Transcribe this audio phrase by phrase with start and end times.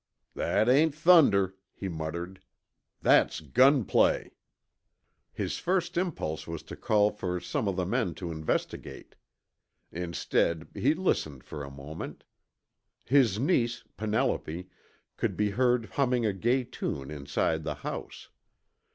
[0.33, 2.41] "That ain't thunder," he muttered.
[3.03, 4.31] "That's gunplay!"
[5.31, 9.13] His first impulse was to call for some of the men to investigate.
[9.91, 12.23] Instead, he listened for a moment.
[13.05, 14.71] His niece, Penelope,
[15.17, 18.29] could be heard humming a gay tune inside the house.